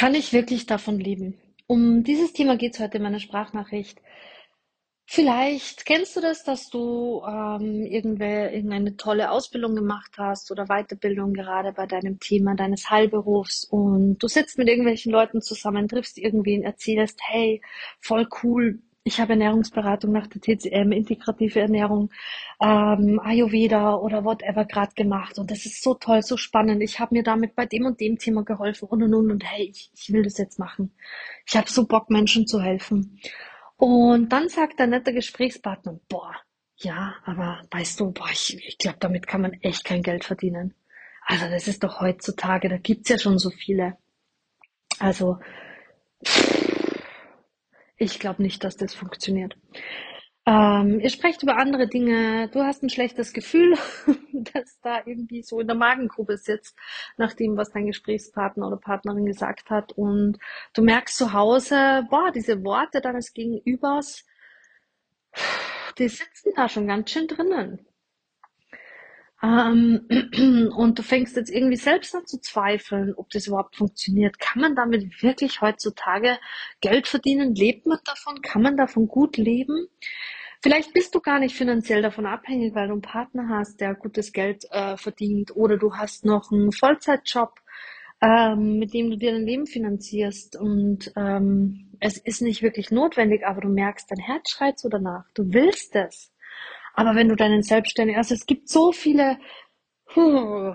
[0.00, 1.36] Kann ich wirklich davon leben?
[1.66, 4.00] Um dieses Thema geht es heute in meiner Sprachnachricht.
[5.04, 11.34] Vielleicht kennst du das, dass du ähm, irgendwer, irgendeine tolle Ausbildung gemacht hast oder Weiterbildung
[11.34, 16.62] gerade bei deinem Thema deines Heilberufs und du sitzt mit irgendwelchen Leuten zusammen, triffst irgendwen,
[16.62, 17.60] erzählst, hey,
[18.00, 22.10] voll cool, ich habe Ernährungsberatung nach der TCM, integrative Ernährung,
[22.60, 26.82] ähm, Ayurveda oder whatever gerade gemacht und das ist so toll, so spannend.
[26.82, 29.70] Ich habe mir damit bei dem und dem Thema geholfen und und und und hey,
[29.70, 30.92] ich, ich will das jetzt machen.
[31.46, 33.18] Ich habe so Bock, Menschen zu helfen.
[33.76, 36.34] Und dann sagt der nette Gesprächspartner, boah,
[36.76, 40.74] ja, aber weißt du, boah, ich, ich glaube, damit kann man echt kein Geld verdienen.
[41.24, 43.96] Also das ist doch heutzutage, da gibt's ja schon so viele.
[44.98, 45.38] Also
[48.00, 49.56] ich glaube nicht, dass das funktioniert.
[50.46, 52.48] Ähm, ihr sprecht über andere Dinge.
[52.48, 53.76] Du hast ein schlechtes Gefühl,
[54.32, 56.76] dass da irgendwie so in der Magengrube sitzt,
[57.18, 59.92] nach dem, was dein Gesprächspartner oder Partnerin gesagt hat.
[59.92, 60.38] Und
[60.72, 64.24] du merkst zu Hause, boah, diese Worte deines Gegenübers,
[65.98, 67.86] die sitzen da schon ganz schön drinnen.
[69.42, 70.06] Ähm,
[70.76, 74.38] und du fängst jetzt irgendwie selbst an zu zweifeln, ob das überhaupt funktioniert.
[74.38, 76.38] Kann man damit wirklich heutzutage
[76.80, 77.54] Geld verdienen?
[77.54, 78.42] Lebt man davon?
[78.42, 79.88] Kann man davon gut leben?
[80.62, 84.32] Vielleicht bist du gar nicht finanziell davon abhängig, weil du einen Partner hast, der gutes
[84.32, 87.54] Geld äh, verdient oder du hast noch einen Vollzeitjob,
[88.20, 93.46] ähm, mit dem du dir dein Leben finanzierst und ähm, es ist nicht wirklich notwendig,
[93.46, 95.24] aber du merkst, dein Herz schreit so danach.
[95.32, 96.30] Du willst es.
[96.94, 99.38] Aber wenn du deinen Selbstständigen, also es gibt so viele,
[100.14, 100.74] huh,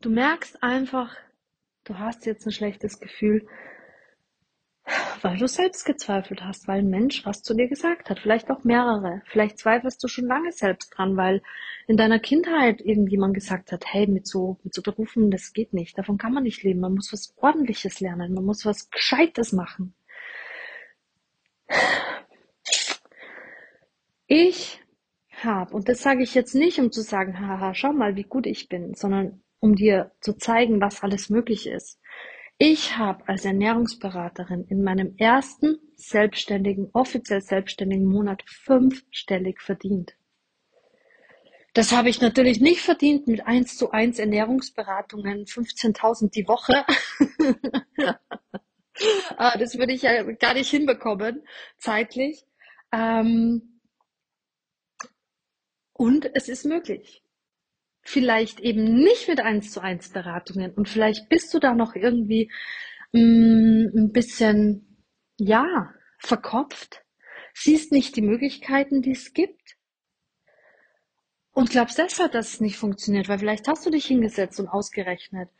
[0.00, 1.16] du merkst einfach,
[1.84, 3.46] du hast jetzt ein schlechtes Gefühl,
[5.22, 8.64] weil du selbst gezweifelt hast, weil ein Mensch was zu dir gesagt hat, vielleicht auch
[8.64, 9.22] mehrere.
[9.26, 11.42] Vielleicht zweifelst du schon lange selbst dran, weil
[11.86, 15.98] in deiner Kindheit irgendjemand gesagt hat, hey, mit so, mit so Berufen, das geht nicht,
[15.98, 19.94] davon kann man nicht leben, man muss was Ordentliches lernen, man muss was Gescheites machen.
[24.32, 24.80] Ich
[25.42, 28.46] habe, und das sage ich jetzt nicht, um zu sagen, haha, schau mal, wie gut
[28.46, 31.98] ich bin, sondern um dir zu zeigen, was alles möglich ist.
[32.56, 40.14] Ich habe als Ernährungsberaterin in meinem ersten selbstständigen, offiziell selbstständigen Monat fünfstellig verdient.
[41.74, 46.84] Das habe ich natürlich nicht verdient mit 1 zu 1 Ernährungsberatungen, 15.000 die Woche.
[49.38, 51.42] Ah, das würde ich ja gar nicht hinbekommen,
[51.78, 52.44] zeitlich.
[52.92, 53.79] Ähm,
[56.00, 57.22] und es ist möglich.
[58.00, 60.72] Vielleicht eben nicht mit eins zu eins Beratungen.
[60.72, 62.50] Und vielleicht bist du da noch irgendwie
[63.12, 65.04] mh, mm, ein bisschen,
[65.36, 67.04] ja, verkopft,
[67.52, 69.76] siehst nicht die Möglichkeiten, die es gibt.
[71.52, 75.50] Und glaubst deshalb, dass es nicht funktioniert, weil vielleicht hast du dich hingesetzt und ausgerechnet,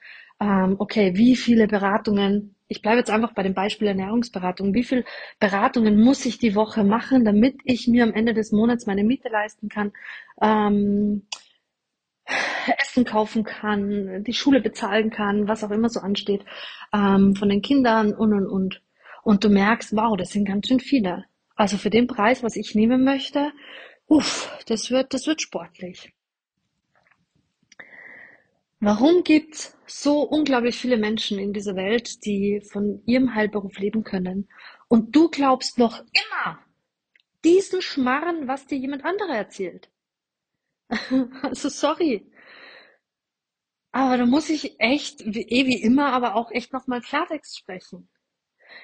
[0.41, 5.05] ähm, okay, wie viele Beratungen, ich bleibe jetzt einfach bei dem Beispiel Ernährungsberatung, wie viele
[5.39, 9.29] Beratungen muss ich die Woche machen, damit ich mir am Ende des Monats meine Miete
[9.29, 9.93] leisten kann,
[10.41, 11.27] ähm,
[12.79, 16.45] Essen kaufen kann, die Schule bezahlen kann, was auch immer so ansteht,
[16.93, 18.83] ähm, von den Kindern und und und.
[19.23, 21.25] Und du merkst, wow, das sind ganz schön viele.
[21.57, 23.53] Also für den Preis, was ich nehmen möchte,
[24.07, 26.13] uff, das wird, das wird sportlich.
[28.81, 34.49] Warum gibt's so unglaublich viele Menschen in dieser Welt, die von ihrem Heilberuf leben können?
[34.89, 36.59] Und du glaubst noch immer
[37.45, 39.91] diesen Schmarren, was dir jemand anderer erzählt.
[41.43, 42.27] also sorry.
[43.93, 48.09] Aber da muss ich echt, eh wie immer, aber auch echt nochmal Klartext sprechen.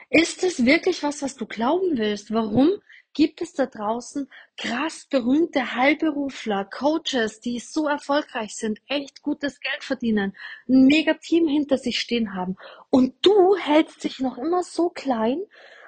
[0.08, 2.32] Ist es wirklich was, was du glauben willst?
[2.32, 2.80] Warum
[3.12, 9.82] gibt es da draußen krass berühmte Heilberufler, Coaches, die so erfolgreich sind, echt gutes Geld
[9.82, 10.36] verdienen,
[10.68, 12.56] ein mega Team hinter sich stehen haben.
[12.90, 15.42] Und du hältst dich noch immer so klein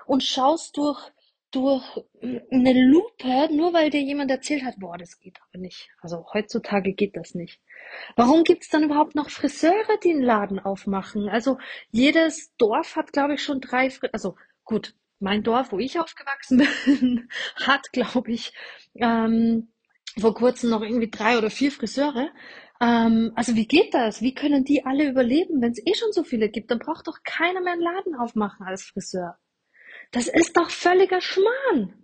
[0.07, 1.13] und schaust durch,
[1.51, 2.05] durch
[2.51, 5.89] eine Lupe, nur weil dir jemand erzählt hat, boah, das geht aber nicht.
[6.01, 7.61] Also heutzutage geht das nicht.
[8.17, 11.29] Warum gibt es dann überhaupt noch Friseure, die einen Laden aufmachen?
[11.29, 11.59] Also
[11.91, 16.59] jedes Dorf hat, glaube ich, schon drei, Fri also gut, mein Dorf, wo ich aufgewachsen
[16.85, 18.53] bin, hat, glaube ich,
[18.97, 19.73] ähm,
[20.19, 22.31] vor kurzem noch irgendwie drei oder vier Friseure.
[22.81, 24.21] Ähm, also wie geht das?
[24.23, 26.71] Wie können die alle überleben, wenn es eh schon so viele gibt?
[26.71, 29.39] Dann braucht doch keiner mehr einen Laden aufmachen als Friseur.
[30.11, 31.95] Das ist doch völliger Schmarrn.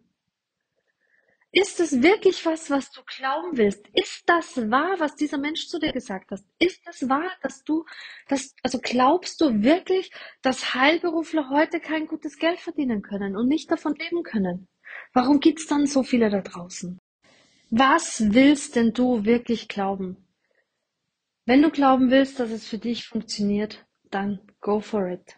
[1.56, 3.86] Ist es wirklich was, was du glauben willst?
[3.92, 6.40] Ist das wahr, was dieser Mensch zu dir gesagt hat?
[6.58, 7.84] Ist es wahr, dass du,
[8.26, 10.10] dass, also glaubst du wirklich,
[10.42, 14.66] dass Heilberufler heute kein gutes Geld verdienen können und nicht davon leben können?
[15.12, 16.98] Warum gibt's dann so viele da draußen?
[17.70, 20.16] Was willst denn du wirklich glauben?
[21.46, 25.36] Wenn du glauben willst, dass es für dich funktioniert, dann go for it.